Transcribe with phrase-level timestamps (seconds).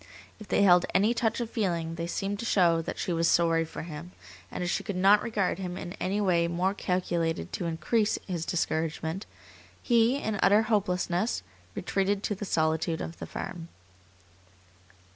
[0.39, 3.63] If they held any touch of feeling they seemed to show that she was sorry
[3.63, 4.13] for him,
[4.49, 8.43] and as she could not regard him in any way more calculated to increase his
[8.43, 9.27] discouragement,
[9.79, 11.43] he, in utter hopelessness,
[11.75, 13.67] retreated to the solitude of the farm.